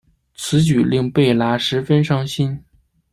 [0.33, 2.65] 此举令贝拉十分伤心。